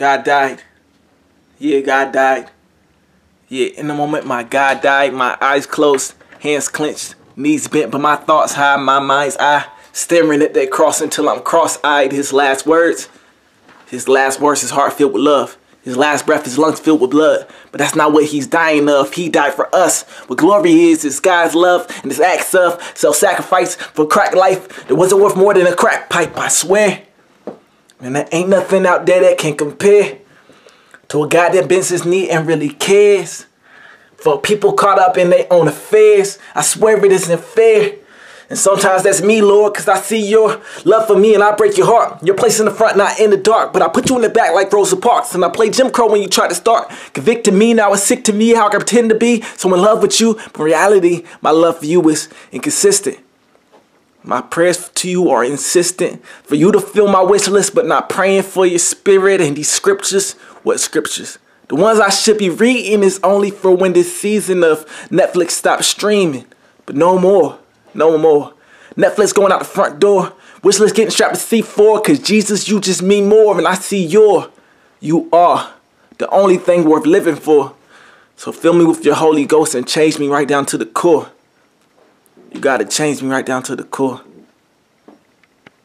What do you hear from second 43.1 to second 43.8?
in the dark. But